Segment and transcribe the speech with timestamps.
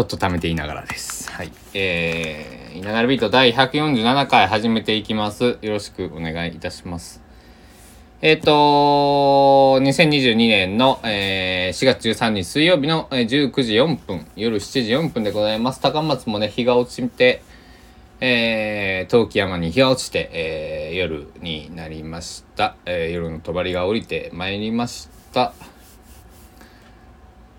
[0.00, 1.30] ちょっと貯めていながらです。
[1.30, 1.52] はい。
[1.74, 5.58] えー、いながらビート第147回始めていきます。
[5.60, 7.20] よろしくお願いいたします。
[8.22, 15.82] えっ、と2022年の、えー4月13日水曜日の、えー19時4分、夜7時4分でございます。
[15.82, 17.42] 高松もね、日が落ちて、
[18.20, 22.74] えー、陶器山に日が落ちて、えー夜になりました。
[22.86, 25.52] えー夜の帳が降りてまいりました。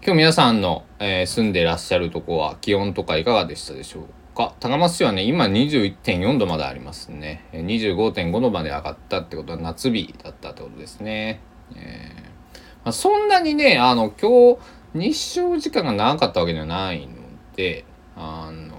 [0.04, 4.56] 今日皆さんの、えー住んでらっしゃるとこは気温とかいかがでしたでしょうか？
[4.60, 7.46] 高松市はね今21.4度までありますね。
[7.52, 11.40] 25.5度まで上がったってことは夏日だったってことですね、
[11.76, 14.58] えーまあ、そんなにねあの今
[14.96, 17.14] 日日照時間が長かったわけではないの
[17.56, 18.76] であの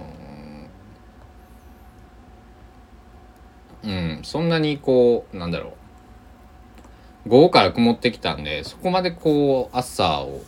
[3.81, 7.29] うんそんなにこうなんだろう。
[7.29, 10.41] 午後から曇ってきたんでそこまでこう朝を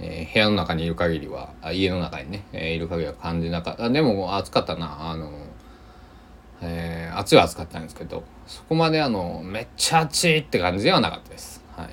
[0.00, 3.88] えー部屋の中にいる限りは家の中にね、えーいる限りは感じなかった。
[3.90, 5.10] でも暑かったな。
[5.10, 5.30] あの、
[6.62, 11.64] えー暑いは暑かったんですけどそこまであのめっちゃ暑いって感じではなかったです。
[11.76, 11.88] は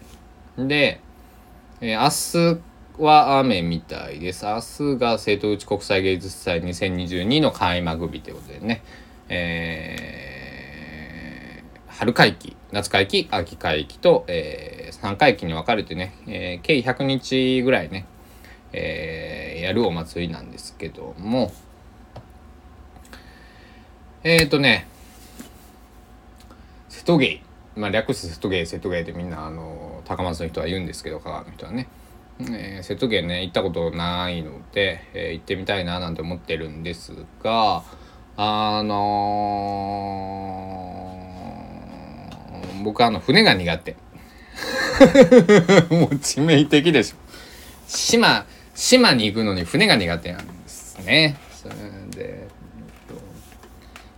[0.58, 0.68] い。
[0.68, 1.00] で、
[1.82, 2.62] えー明日
[3.00, 4.46] は雨みたいです。
[4.46, 8.84] 明日が瀬戸内国際芸術祭2022の開幕日ということでね。
[9.30, 10.33] えー
[12.00, 18.08] 春会期夏会期秋会期と、え3会期に分かれてね、えー計100日ぐらいね、
[18.72, 21.54] えーやるお祭りなんですけども。
[24.24, 24.88] えっ、ー、とね
[26.90, 27.42] 瀬戸芸。
[27.76, 28.66] まあ略して瀬戸芸。
[28.66, 31.88] 瀬戸芸ってみんなあの高松の人は言うんですけど香川の人はね、
[32.40, 37.84] えー瀬戸芸ね行ったことないので、えー行ってみたいななんて思ってるんですが
[38.36, 41.03] あのー
[42.84, 43.92] 僕はあの船が苦手。
[45.92, 47.16] もう致命的でしょ。
[47.88, 48.46] 島
[48.76, 51.38] 島に行くのに船が苦手なんですね。
[51.52, 51.76] それ
[52.10, 53.22] で、えっと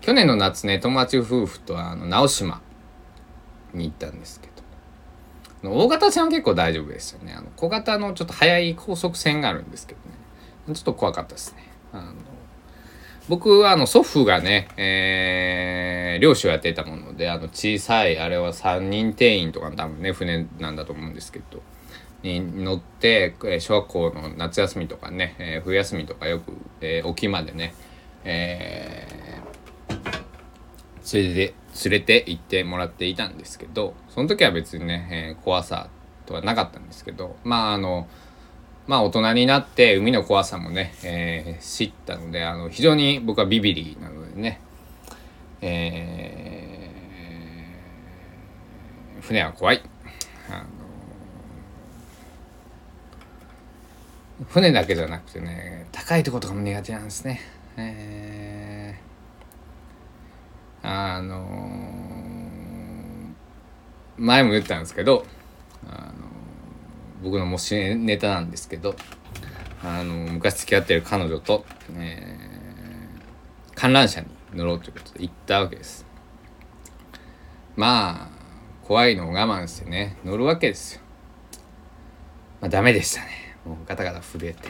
[0.01, 2.61] 去年の夏ね友達夫婦とあの直島
[3.73, 4.55] に行ったんですけど。
[5.67, 7.33] 大型船は結構大丈夫ですよね。
[7.33, 9.99] あの小型のちょっと速い高速船があるんですけど
[10.69, 10.75] ね。
[10.75, 11.63] ちょっと怖かったですね。
[11.91, 12.13] あの
[13.27, 21.61] 僕はあの祖父がね、えー漁師をやっていたものであの小さいあれは3人定員とか多分ね船なんだと思うんですけど
[22.23, 27.73] に乗ってえ小学校の夏休みとかね、えー冬休みとかよく、えー沖までね、
[28.23, 29.15] えー
[31.13, 31.53] 連れて
[31.83, 35.89] 連れて行ってもらっていたんですけどその時は別にね、えー怖さ
[36.25, 38.07] とはなかったんですけどまああの
[38.87, 44.59] まあ大人になって海の怖さもね、えー知ったのであの非常に僕はビビリなのでね、
[45.61, 49.81] えー船は怖い。
[50.51, 50.65] あの
[54.49, 57.41] 船だけじゃなくてね高いとことかも苦手なんですね。
[57.77, 59.05] えー
[60.87, 61.43] あの
[64.17, 65.25] 前も言ったんですけど
[65.89, 66.13] あの
[67.23, 68.95] 僕の模試ネタなんですけど
[69.83, 71.65] あの昔付き合ってる彼女と、
[71.95, 72.55] えー
[73.75, 76.05] 観覧車に乗ろうということで行ったわけです。
[77.75, 81.01] まあ怖いのを我慢してね乗るわけですよ。
[82.61, 83.57] まあダメでしたね。
[83.65, 84.69] もうガタガタ震えて。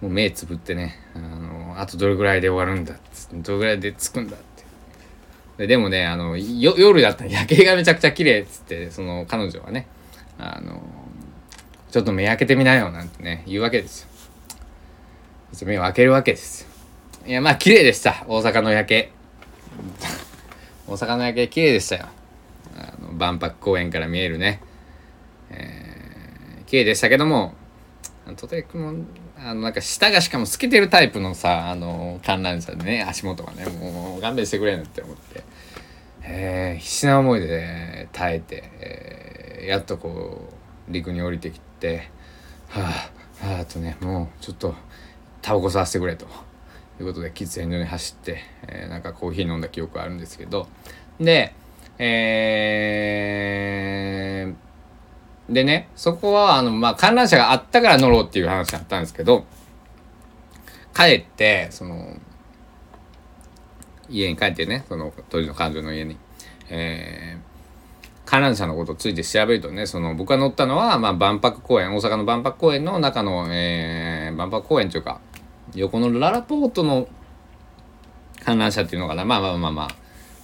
[0.00, 2.94] もう目つぶってねあのあとどれぐらいで終わるんだ
[3.34, 4.64] どれぐらいで着くんだって。
[5.58, 9.88] ででもねあの夜だったら夜景がめちゃくちゃ綺麗っつってその彼女はね
[10.38, 10.80] あの
[11.90, 15.66] ちょっと目開けてみなよなんてね言うわけですよ。
[15.66, 16.62] 目を開けるわけです。
[16.62, 16.68] よ
[17.26, 18.24] いやまあ綺麗でした。
[18.28, 19.10] 大阪の夜景。
[20.86, 22.06] 大阪の夜景綺麗でしたよ。
[22.76, 24.60] あの万博公園から見えるね。
[25.50, 25.90] えー
[26.66, 27.54] 綺麗でしたけども
[28.36, 28.94] とても
[29.36, 35.42] あのなんか舌がしかも透けてるタイプのさあの観覧車でね足元がねもう勘弁してくれんって思って、
[36.22, 40.48] えー必死な思いで、ね、耐えて、えーやっとこ
[40.88, 41.69] う陸に降りてきて
[42.68, 42.80] は
[43.42, 44.74] あはあとねもうちょっと
[45.42, 46.26] タバコ吸わせてくれと。
[47.00, 48.38] いうことで喫煙所に走って、
[48.68, 50.68] えーなんかコーヒー飲んだ記憶あるんですけど。
[51.18, 51.54] で
[51.98, 59.44] えーでねそこはあの、まあ、観覧車があったから乗ろうっていう話だったんですけど
[60.94, 62.16] 帰ってその
[64.08, 66.16] 家に帰ってねその当時の彼女の家に、
[66.68, 67.29] えー
[68.30, 75.20] 観覧車のことついて調べるとねその僕が乗ったのは、まあ、万博公園大阪の万博公園の中の、えー万博公園というか
[75.74, 77.08] 横のララポートの
[78.44, 79.24] 観覧車っていうのかな。
[79.24, 79.88] まあまあまあま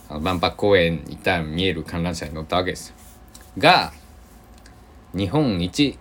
[0.08, 2.94] あ万博公園行ったら見える観覧車に乗ったわけですよ。
[3.58, 3.92] が
[5.14, 5.98] 日本一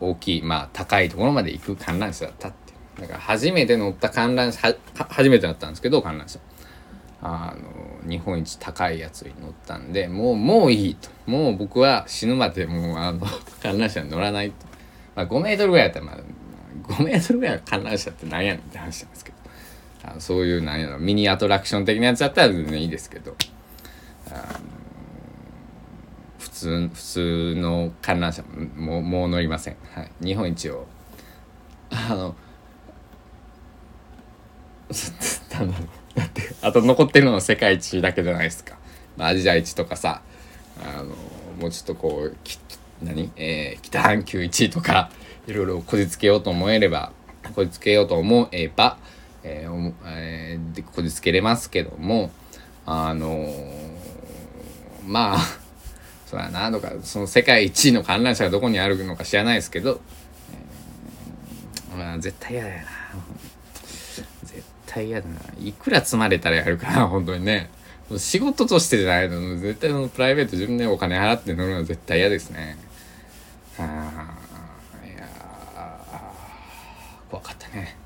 [0.00, 4.74] 大きいまあ高いところまで行く観覧車だったってだから初めて乗った観覧車
[5.08, 6.38] 初めてだったんですけど観覧車。
[7.22, 7.54] あ
[8.04, 11.08] の日本一高いやつに乗ったんでもうもういいと。
[11.26, 13.26] もう僕は死ぬまでもうあの
[13.62, 14.54] 観覧車に乗らないと、
[15.16, 16.16] まあ、5メートルぐらいやったらまあ
[16.88, 19.36] 5メートルぐらい観覧車って何やねんって話なんですけど。
[20.04, 23.34] あのそういうなんやろミニアトラクション的なやつだったら全然いいですけど。
[24.30, 24.66] あの
[26.38, 28.42] 普通普通の観覧車
[28.76, 30.86] ももう乗りません、はい、日本一を
[31.90, 32.34] あの
[35.58, 38.76] なんだろうだってあと残ってるのは世界一だけじゃないですか、
[39.16, 40.22] まあ、アジア一とかさ
[40.82, 41.14] あの
[41.60, 42.58] もうちょっとこうき
[43.02, 45.10] 何、えー、北半球1位とか
[45.46, 47.12] いろいろこじつけようと思えれば
[47.54, 48.98] こじつけようと思えば、
[49.42, 52.30] えーえー、でこじつけれますけども
[52.86, 53.56] あのー、
[55.04, 55.38] まあ
[56.26, 56.70] そうやな。
[56.72, 60.00] とかその世界一位の観覧車がどこにあるのか知らないですけど、
[61.92, 62.95] えー、まあ絶対嫌だよな。
[64.96, 65.40] 対嫌だな。
[65.60, 67.70] いくら積まれたらやるかな本当にね。
[68.16, 72.78] 仕事としてじゃないの絶対そのプライベート自分でお金払って乗るのは絶対嫌ですね。
[73.76, 75.28] はあいや
[77.30, 77.96] 怖かったね。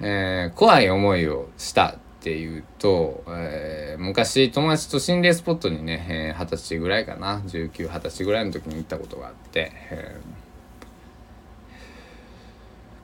[0.00, 7.40] えー、怖い思いをしたっていうと、えー、昔友達と心霊スポットにね、えー、20歳ぐらいかな。
[7.40, 10.47] 1920歳ぐらいの時に行ったことがあって、えー、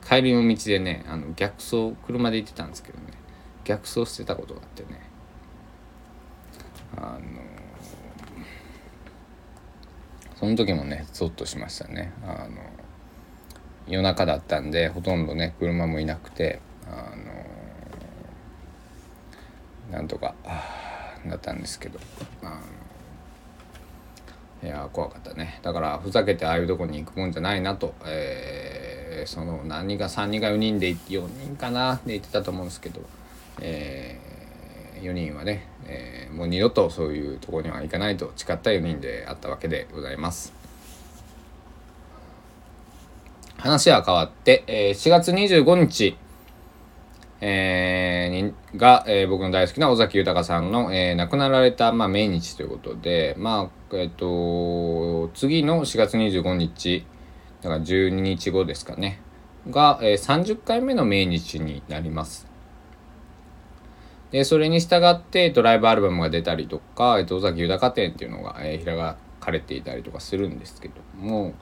[0.07, 3.05] 帰りの道でねあの逆走車で行ってたんですけどね。
[3.63, 5.01] 逆走してたことがあってね。
[6.95, 7.19] あの
[10.35, 12.13] その時もねゾッとしましたね。
[12.23, 12.61] あの
[13.87, 17.11] 夜中だったんでほとんどね車もいなくてあ
[19.91, 20.35] のなんとか
[21.25, 21.99] なったんですけど。
[22.43, 22.55] あの
[24.63, 25.59] いや怖かったね。
[25.61, 28.84] だからふざけてああいうとこに行くもんじゃないなと、えー、
[29.25, 33.01] その何人か3人か4人で4人かなで言ってたと思うんですけど
[33.61, 40.53] えー、4人はね、えー、もう二度とそういうとこには行かないと誓った4人であったわけでございます。
[43.57, 46.17] 話は変わって、えー、4月25日、
[47.41, 57.05] えー、にが、えー、僕の大好きな尾崎豊さんの、えー、亡くなられた、まあ、命日ということで、まあ、えっ、ー、と、次の4月25日、
[57.65, 59.19] だから12日後ですかね、
[59.71, 62.45] が、えー、30回目の命日になります。
[64.29, 71.55] でそれに従って、えっと、ライブアルバムが出たりとか、えっと、尾崎豊展っていうのが、えー、開かれていたりとかするんですけども。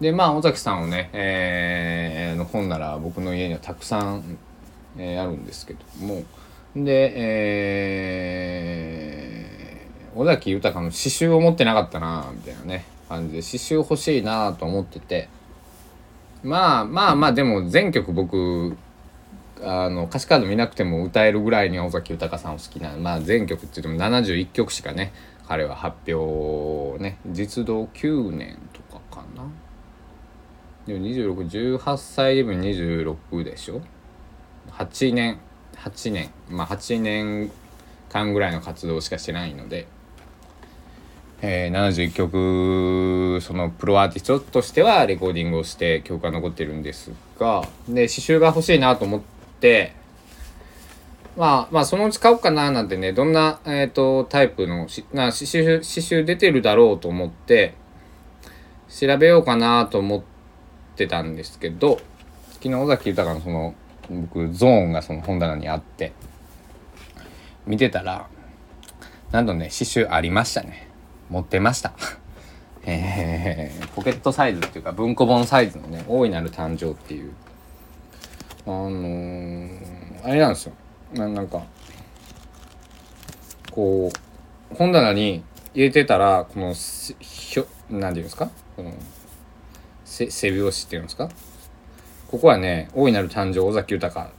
[0.00, 4.36] でまあ尾崎さんをね、えー、の本なら僕の家にはたくさん、
[4.98, 6.24] えー、あるんですけども。
[6.74, 12.95] で、えー、尾崎豊の詩集を持ってなかったなみたいなね。
[13.08, 15.28] 感じで詩集欲しいなと思ってて。
[16.42, 18.76] まあまあまあでも全曲僕
[19.62, 25.12] あの歌詞カード見なくても歌えるぐらいに尾崎豊さんを好きなまあ全曲って言っても71曲しかね
[25.48, 29.44] 彼は発表ね実動9年とかかな。
[30.86, 33.80] でも2618歳でも26でしょ。
[34.70, 35.38] 8年
[35.74, 36.30] 8年。
[36.48, 37.50] まあ8年
[38.08, 39.88] 間ぐらいの活動しかしてないので、
[41.42, 49.20] えー、71曲そのプロアーティストとしてはレコーディングをして曲が残ってるんですがで刺繍が欲しいなと思っ
[49.60, 49.92] て
[51.36, 57.74] まあまあそのうち買おうかななんてねどんな、えーと、タイプのしな刺繍刺繍出てるだろうと思って
[58.88, 60.22] 調べようかなと思っ
[60.96, 62.00] てたんですけど
[62.54, 63.74] 昨日尾崎豊のその
[64.08, 66.12] 僕ゾーンがその本棚にあって
[67.66, 68.28] 見てたら
[69.32, 70.85] なんとね刺繍ありましたね。
[71.30, 71.92] 持ってました。
[72.88, 77.32] えー、ポケットサイズっていうか文庫本サイズのね「大いなる誕生」っていう。
[78.66, 80.72] あのー、あれなんですよ。
[81.14, 81.62] ななんか
[83.70, 84.10] こ
[84.72, 88.50] う本棚に入れてたらこのひょ何て言うんですか？
[88.76, 88.92] この
[90.04, 91.28] 背拍子っていうんですか？
[92.28, 94.30] ここはね大いなる誕生尾崎豊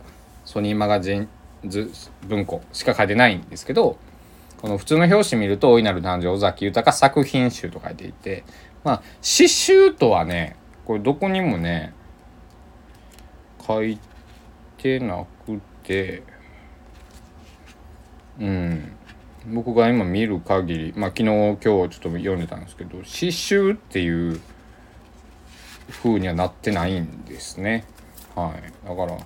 [0.44, 1.30] ソニーマガジン
[1.66, 1.90] ズ
[2.28, 3.98] 文庫しか書いてないんですけど
[4.62, 8.44] この普通の表紙見ると大いなる誕生尾崎豊作品集と書いていて
[8.84, 11.94] まあ詩集とはねこれどこにもね
[13.66, 14.00] 書い
[14.78, 16.24] てなくて
[18.40, 18.92] うん。
[19.50, 24.42] 僕が今見る限りまあ昨日今日ちょっと読んでたんですけど刺繍っていう
[26.04, 27.86] 風にはなってないんですね。
[28.36, 28.88] はい。
[28.88, 29.18] だから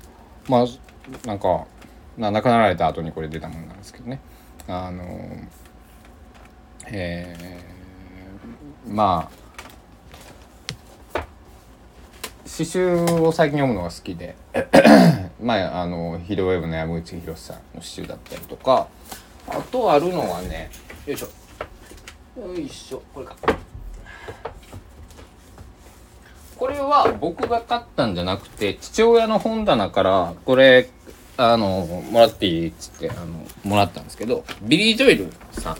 [0.47, 1.65] まあなんか
[2.17, 4.19] 亡くなられた後にこれ出たもんなんですけどね。
[4.67, 5.05] あの
[6.87, 9.29] えー、ま
[11.15, 11.21] あ
[12.45, 14.35] 詩集を最近読むのが好きで
[15.41, 18.87] 前 ああのヒートウェイヴの山口洋さんの詩集だったりとか
[19.47, 20.69] あとあるのはね
[21.07, 21.27] よいしょ。
[22.39, 23.01] よいしょ。
[23.13, 23.35] これか。
[26.55, 30.87] これは僕が買ったんじゃなくて父親の本棚からこれ
[31.41, 35.77] あのもらっていいっつってあのもらったんですけどビリー・ジョエルさん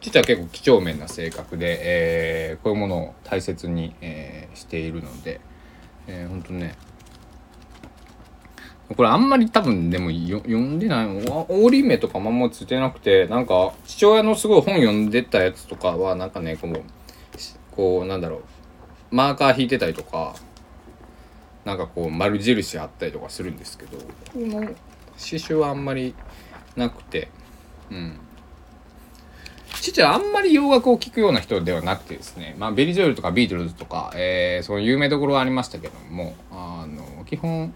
[0.00, 5.40] 父は結構几帳面な性格で、えー、こういうものを大切に、えー、しているので、
[6.06, 6.74] えー、ほんとね
[8.96, 11.06] これあんまり多分でも読んでない
[11.48, 16.82] 折り目とかまんまついてなくてなんか父親のすごい本読んでたやつとかはなんかねこう
[17.70, 18.44] こうなんだろう
[19.14, 20.34] マーカー引いてたりとか
[21.64, 24.04] なんかこう丸印あったりとかするんですけどこ
[24.34, 26.14] の詩集はあんまり
[26.74, 27.28] なくて、
[27.90, 28.18] うん。
[29.80, 37.72] 父はあんまり洋楽を聴くような人ではなくてですね、まあ、ビリー・ジョエルとかビートルズとか、えー、その有名どころはありましたけどもあの基本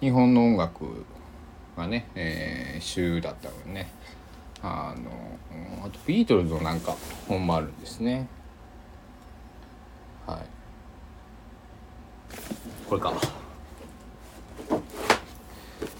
[0.00, 1.04] 日本の音楽
[1.76, 3.90] がね、えー、主だったのでね
[4.62, 6.96] あのあとビートルズのなんか
[7.28, 8.26] 本もあるんですね。
[10.26, 10.40] はい。
[12.88, 13.12] これか。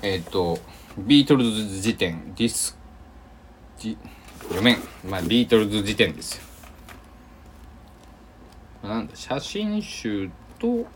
[0.02, 0.58] えっ、ー、と
[0.98, 2.76] ビートルズ事典ディス
[3.82, 3.96] ディ
[4.50, 4.78] 4面、
[5.08, 6.44] まあ、ビートルズ事典ですよ。
[8.82, 10.86] なんだ写真集と、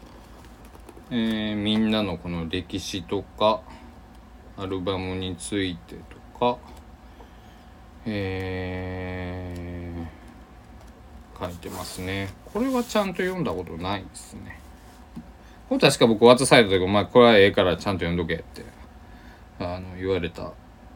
[1.11, 3.63] えー、みんなのこの歴史とか
[4.57, 6.59] アルバムについてとか、
[8.07, 12.29] えー、書いてますね。
[12.53, 14.61] これはちゃんと読んだことないですね。
[15.69, 18.65] これ確か僕、ワッツサイドで、お前、これはええからちゃんと読んどけって、
[19.61, 20.53] あの、言われた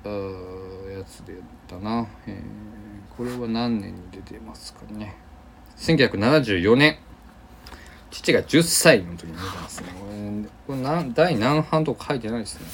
[0.08, 5.16] やつでったな、えー、これは何年に出てますかね。
[5.76, 6.98] 1974年。
[8.10, 9.88] 父が10歳の時に出てますね。
[10.66, 12.66] これこれ第何版とか書いてないですね。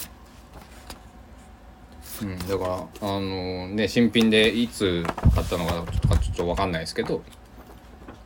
[2.23, 2.67] うん、だか
[3.01, 5.03] らあのね新品でいつ
[5.35, 5.73] 買ったのか
[6.19, 7.23] ちょっと分かんないですけど。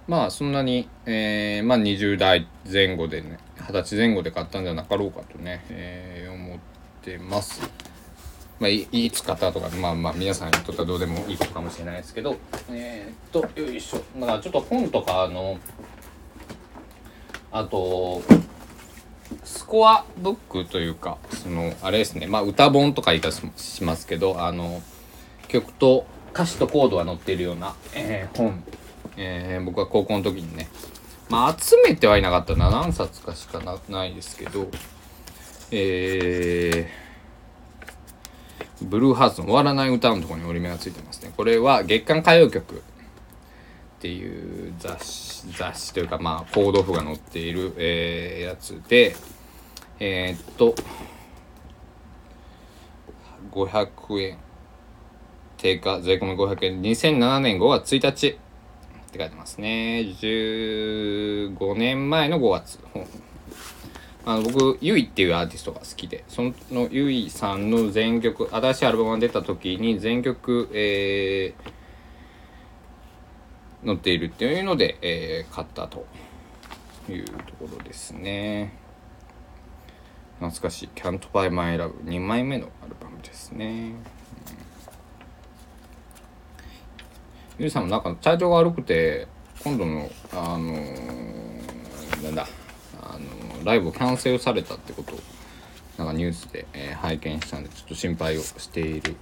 [0.07, 6.59] まあそんなに、えー、まあ20代前後でね二十歳前後で買ったんじゃなかろうかとね、えー、思っ
[7.01, 7.63] てます。
[8.61, 12.37] まあ、いいつ買ったとか、まあまあ皆さんにとってはどうでもいいことかもしれないですけど、
[12.71, 14.21] えー、っと、よいしょ。
[14.21, 15.59] だからちょっと本とか、あの、
[17.51, 18.23] あと、
[19.43, 24.83] スコアブックというか、その、あれですね、まあ歌本とか言い方しますけど、あの、
[25.49, 28.63] 曲と歌詞とコードが載っているような、えー、本、
[29.17, 30.69] えー、僕は高校の時にね、
[31.29, 34.69] まあ集めてはいなかったな、何冊かしかないですけど、
[35.71, 37.04] えー、
[38.85, 41.33] ブルーハーツの終わらない歌のところに折り目がついてますね。
[41.37, 42.79] これは月刊歌謡曲っ
[44.01, 49.17] ていう雑誌、雑誌というかまあ、コード譜が載っている、えー、やつで、
[49.99, 50.75] えー、っと、
[53.51, 54.39] 500円。
[55.57, 56.83] 定価、税込み500円。
[56.83, 58.11] 2007年5月1日っ
[59.13, 60.01] て書いてますね。
[60.21, 62.79] 15年前の5月。
[64.27, 76.07] あの僕ゆいっていうアーティストが好きでそのゆいさんの全曲新しいアルバムが出た時に全曲、えー、載っているっていうので、えー、買ったと
[77.11, 78.73] いうところですね。
[80.39, 83.93] 懐かしい「Can't Buy My Love」2枚目のアルバムですね、
[87.59, 89.29] ゆいさんもなんか体調が悪くて
[89.63, 92.49] 今度のあのー、なんだ
[93.65, 95.15] ライブをキャンセルされたってこと？
[95.15, 95.19] を
[95.99, 99.17] なんかニュースで、えー、拝見したんでちょっと心配をしている。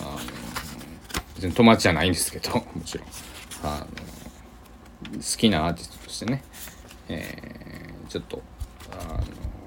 [0.00, 0.18] あの
[1.34, 3.08] 別に友達じゃないんですけど もちろん。
[3.62, 6.42] あの好きなアーティストとしてね、
[7.08, 8.42] えー、ちょっと
[8.92, 9.22] あの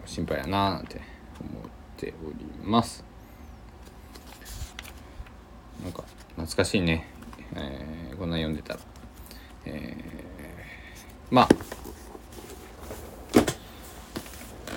[0.05, 1.01] 心配やなーなんて
[1.41, 1.63] 思っ
[1.97, 3.03] ております。
[5.83, 6.03] なんか
[6.35, 7.07] 懐かしいね、
[7.55, 8.79] えー、こんな読んでたら。
[9.65, 11.49] えー、まあ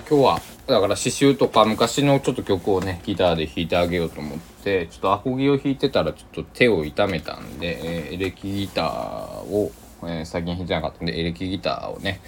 [0.09, 9.69] 今日はだから刺繍とか昔のちょっと曲をねギターで弾いてあげようと思ってちょっとアコギを弾いてたらちょっと手を痛めたんで、えー、エレキギターを、
[10.03, 12.21] えー、最近弾いてなかったんでエレキギターをね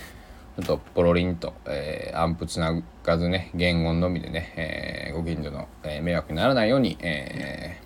[0.58, 7.80] ちょっとポロリンと、えー、アンプつながずね原音のみでね、えー、ご近所の、えー、迷惑にならないように、え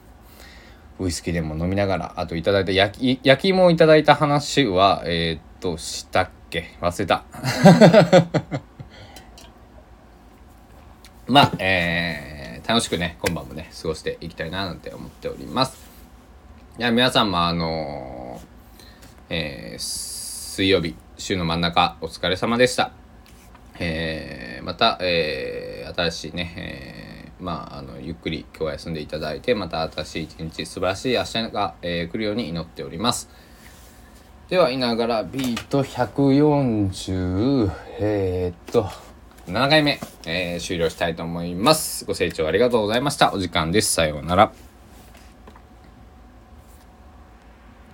[0.98, 6.76] ー、ウイスキーでも飲みながらあといただいた焼き焼き芋をいただいた話はえー、っとしたっけ？
[6.82, 7.26] 忘れた。
[11.28, 15.90] まあえー、楽しくね今晩もね過ごしていきたいななんて思っております
[16.78, 18.42] いや皆さんもあの
[19.30, 22.92] えー、水曜日週の真ん中お疲れ様でした。
[23.80, 33.30] えー、また、えー、新しいね、えー、まあ、あの、ゆっくり今日は休んでいただいて、また新しい一日、素晴らしい明日が、えー、来るように祈っております。
[34.50, 38.88] では、いながらビート140、えー、っと、
[39.48, 42.06] 7回目、えー、終了したいと思います。
[42.06, 43.34] ご清聴ありがとうございました。
[43.34, 43.94] お時間です。
[43.94, 44.63] さようなら。